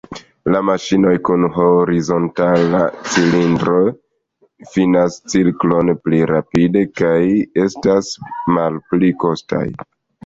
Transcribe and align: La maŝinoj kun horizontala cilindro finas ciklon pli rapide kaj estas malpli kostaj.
La 0.53 0.59
maŝinoj 0.67 1.11
kun 1.27 1.43
horizontala 1.57 2.79
cilindro 3.11 3.75
finas 4.73 5.19
ciklon 5.35 5.93
pli 6.07 6.23
rapide 6.35 6.85
kaj 7.03 7.15
estas 7.69 8.11
malpli 8.57 9.17
kostaj. 9.27 9.65